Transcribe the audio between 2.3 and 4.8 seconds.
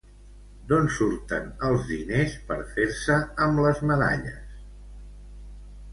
per fer-se amb les medalles?